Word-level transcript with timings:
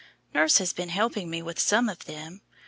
Nurse 0.33 0.57
has 0.57 0.73
been 0.73 0.89
helping 0.89 1.29
me 1.29 1.43
with 1.43 1.59
some 1.59 1.87
of 1.87 2.05
them. 2.05 2.41